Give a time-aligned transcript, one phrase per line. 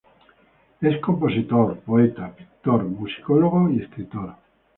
[0.81, 4.33] Es compositor, poeta, pintor, musicólogo y escritor.